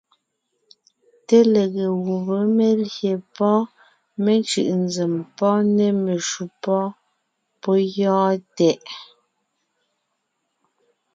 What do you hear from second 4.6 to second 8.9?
nzèm) nê meshǔ... pɔ́ gyɔ́ɔn tɛʼ!